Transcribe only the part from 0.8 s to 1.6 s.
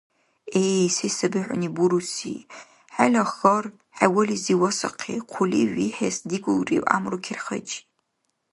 се саби